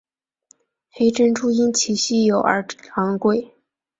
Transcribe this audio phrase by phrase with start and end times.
[0.89, 2.65] 黑珍珠因其稀有而
[2.95, 3.53] 昂贵。